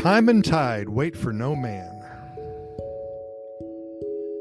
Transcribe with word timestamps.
Time 0.00 0.30
and 0.30 0.42
tide 0.42 0.88
wait 0.88 1.14
for 1.14 1.30
no 1.30 1.54
man. 1.54 2.02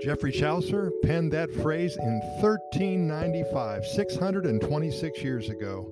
Geoffrey 0.00 0.30
Chaucer 0.30 0.92
penned 1.02 1.32
that 1.32 1.50
phrase 1.50 1.96
in 1.96 2.20
1395, 2.40 3.84
626 3.84 5.22
years 5.24 5.48
ago, 5.48 5.90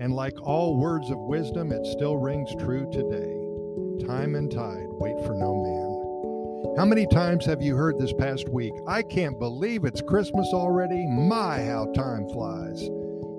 and 0.00 0.12
like 0.12 0.34
all 0.42 0.76
words 0.76 1.08
of 1.10 1.20
wisdom, 1.20 1.70
it 1.70 1.86
still 1.86 2.16
rings 2.16 2.50
true 2.58 2.90
today. 2.90 4.08
Time 4.08 4.34
and 4.34 4.50
tide 4.50 4.88
wait 4.98 5.24
for 5.24 5.34
no 5.34 5.54
man. 5.54 6.76
How 6.76 6.84
many 6.84 7.06
times 7.06 7.46
have 7.46 7.62
you 7.62 7.76
heard 7.76 8.00
this 8.00 8.12
past 8.12 8.48
week? 8.48 8.74
I 8.88 9.02
can't 9.02 9.38
believe 9.38 9.84
it's 9.84 10.02
Christmas 10.02 10.48
already. 10.52 11.06
My, 11.06 11.62
how 11.62 11.92
time 11.94 12.28
flies. 12.30 12.82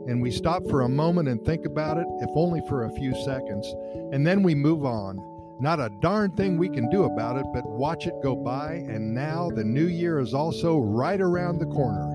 And 0.08 0.22
we 0.22 0.32
stop 0.32 0.64
for 0.70 0.84
a 0.84 0.90
moment 0.90 1.28
and 1.28 1.44
think 1.44 1.66
about 1.66 1.98
it, 1.98 2.08
if 2.22 2.30
only 2.38 2.62
for 2.70 2.86
a 2.86 2.92
few 2.92 3.14
seconds, 3.26 3.68
and 4.14 4.26
then 4.26 4.44
we 4.44 4.56
move 4.56 4.86
on 4.86 5.34
not 5.60 5.80
a 5.80 5.90
darn 5.90 6.32
thing 6.32 6.58
we 6.58 6.70
can 6.70 6.90
do 6.90 7.04
about 7.04 7.38
it 7.38 7.46
but 7.54 7.66
watch 7.68 8.06
it 8.06 8.14
go 8.22 8.36
by, 8.36 8.74
and 8.74 9.14
now 9.14 9.50
the 9.50 9.64
new 9.64 9.88
year 9.88 10.20
is 10.20 10.34
also 10.34 10.78
right 10.78 11.20
around 11.20 11.58
the 11.58 11.66
corner. 11.66 12.14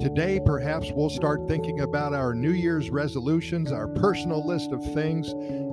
Today, 0.00 0.40
perhaps 0.44 0.90
we'll 0.92 1.10
start 1.10 1.46
thinking 1.48 1.80
about 1.80 2.14
our 2.14 2.34
New 2.34 2.50
Year's 2.50 2.90
resolutions, 2.90 3.72
our 3.72 3.88
personal 3.88 4.46
list 4.46 4.72
of 4.72 4.82
things 4.92 5.28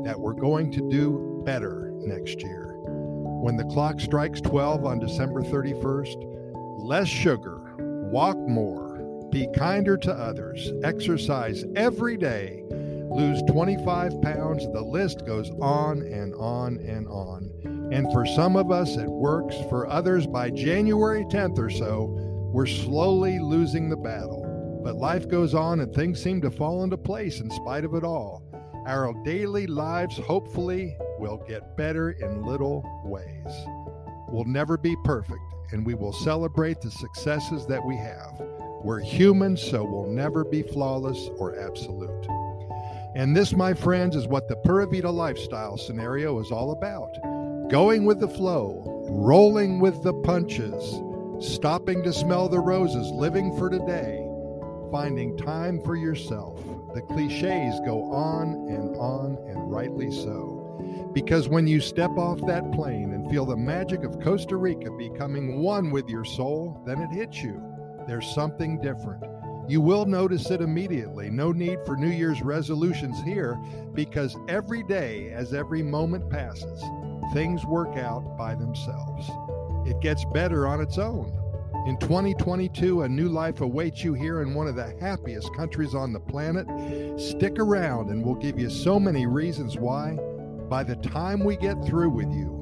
that 0.06 0.16
we're 0.18 0.34
going 0.34 0.72
to 0.72 0.90
do 0.90 1.42
better 1.46 1.92
next 1.98 2.42
year. 2.42 2.76
When 2.86 3.58
the 3.58 3.66
clock 3.66 4.00
strikes 4.00 4.40
12 4.42 4.86
on 4.86 5.00
December 5.00 5.42
31st, 5.42 6.16
less 6.80 7.08
sugar, 7.08 7.76
walk 7.78 8.38
more, 8.38 9.00
be 9.32 9.48
kinder 9.56 9.98
to 9.98 10.14
others, 10.14 10.72
exercise 10.84 11.66
every 11.76 12.18
day 12.18 12.64
lose 13.12 13.42
25 13.44 14.22
pounds. 14.22 14.66
The 14.72 14.82
list 14.82 15.26
goes 15.26 15.52
on 15.62 16.02
and 16.02 16.34
on 16.36 16.78
and 16.78 17.08
on. 17.08 17.50
And 17.92 18.12
for 18.12 18.26
some 18.26 18.56
of 18.56 18.72
us, 18.72 18.96
it 18.96 19.10
works. 19.10 19.56
For 19.70 19.88
others, 19.88 20.26
by 20.26 20.50
January 20.50 21.26
10th 21.26 21.60
or 21.60 21.70
so, 21.70 22.06
we're 22.54 22.66
slowly 22.66 23.40
losing 23.40 23.90
the 23.90 23.98
battle. 23.98 24.48
But 24.84 24.96
life 24.96 25.28
goes 25.28 25.54
on 25.54 25.82
and 25.82 25.94
things 25.94 26.22
seem 26.22 26.42
to 26.42 26.52
fall 26.52 26.84
into 26.84 26.98
place 26.98 27.40
in 27.40 27.52
spite 27.52 27.86
of 27.86 27.94
it 27.94 28.04
all. 28.04 28.44
Our 28.88 29.14
daily 29.24 29.68
lives, 29.68 30.18
hopefully, 30.18 30.98
will 31.20 31.38
get 31.48 31.78
better 31.78 32.12
in 32.12 32.44
little 32.44 32.84
ways. 33.06 33.66
We'll 34.30 34.46
never 34.46 34.78
be 34.78 34.96
perfect, 35.04 35.44
and 35.72 35.86
we 35.86 35.94
will 35.94 36.14
celebrate 36.14 36.82
the 36.82 36.90
successes 36.90 37.68
that 37.68 37.86
we 37.86 37.96
have. 37.98 38.42
We're 38.84 39.02
human, 39.02 39.56
so 39.56 39.84
we'll 39.84 40.08
never 40.08 40.44
be 40.44 40.64
flawless 40.64 41.30
or 41.38 41.60
absolute. 41.60 42.28
And 43.14 43.36
this, 43.36 43.54
my 43.54 43.74
friends, 43.74 44.16
is 44.16 44.28
what 44.28 44.48
the 44.48 44.56
Pura 44.56 44.88
Vida 44.88 45.10
lifestyle 45.10 45.78
scenario 45.78 46.40
is 46.40 46.52
all 46.52 46.72
about 46.72 47.18
going 47.70 48.04
with 48.06 48.20
the 48.20 48.28
flow, 48.28 48.84
rolling 49.10 49.80
with 49.80 50.04
the 50.04 50.14
punches, 50.14 51.02
stopping 51.40 52.04
to 52.04 52.12
smell 52.12 52.50
the 52.50 52.60
roses, 52.60 53.10
living 53.12 53.58
for 53.58 53.70
today, 53.70 54.28
finding 54.92 55.38
time 55.38 55.82
for 55.82 55.96
yourself. 55.96 56.62
The 56.94 57.02
cliches 57.02 57.80
go 57.86 58.12
on 58.12 58.68
and 58.70 58.96
on, 58.98 59.38
and 59.48 59.72
rightly 59.72 60.12
so. 60.12 61.12
Because 61.14 61.48
when 61.48 61.66
you 61.66 61.80
step 61.80 62.12
off 62.12 62.46
that 62.48 62.72
plane 62.74 63.14
and 63.14 63.30
feel 63.30 63.46
the 63.46 63.56
magic 63.56 64.04
of 64.04 64.20
Costa 64.20 64.58
Rica 64.58 64.92
becoming 64.92 65.62
one 65.62 65.92
with 65.92 66.10
your 66.10 66.26
soul, 66.26 66.82
then 66.86 67.02
it 67.02 67.12
hits 67.14 67.42
you. 67.42 67.62
There's 68.08 68.34
something 68.34 68.82
different. 68.82 69.24
You 69.68 69.82
will 69.82 70.06
notice 70.06 70.50
it 70.52 70.62
immediately. 70.62 71.30
No 71.30 71.52
need 71.52 71.80
for 71.86 71.96
New 71.96 72.10
Year's 72.10 72.42
resolutions 72.42 73.22
here 73.22 73.60
because 73.94 74.36
every 74.48 74.84
day, 74.84 75.32
as 75.32 75.54
every 75.54 75.84
moment 75.84 76.30
passes, 76.30 76.84
things 77.34 77.66
work 77.66 77.98
out 77.98 78.38
by 78.38 78.56
themselves. 78.56 79.30
It 79.86 80.00
gets 80.02 80.26
better 80.26 80.68
on 80.68 80.82
its 80.82 80.98
own. 80.98 81.38
In 81.88 81.98
2022, 81.98 83.02
a 83.02 83.10
new 83.10 83.28
life 83.28 83.62
awaits 83.62 84.04
you 84.04 84.14
here 84.14 84.44
in 84.44 84.54
one 84.54 84.68
of 84.68 84.76
the 84.76 84.96
happiest 85.00 85.52
countries 85.56 85.96
on 85.96 86.14
the 86.14 86.20
planet. 86.20 86.68
Stick 87.20 87.58
around, 87.58 88.12
and 88.12 88.24
we'll 88.24 88.36
give 88.36 88.60
you 88.60 88.70
so 88.70 89.00
many 89.00 89.26
reasons 89.26 89.78
why. 89.78 90.16
By 90.70 90.84
the 90.84 90.96
time 90.98 91.44
we 91.44 91.58
get 91.58 91.84
through 91.84 92.12
with 92.12 92.32
you, 92.32 92.60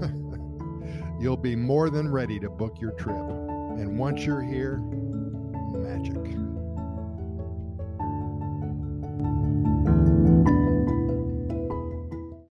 you'll 1.20 1.36
be 1.36 1.54
more 1.54 1.90
than 1.90 2.10
ready 2.10 2.40
to 2.40 2.50
book 2.50 2.80
your 2.80 2.90
trip. 2.92 3.16
And 3.16 3.98
once 3.98 4.24
you're 4.24 4.42
here, 4.42 4.82
magic. 5.74 6.53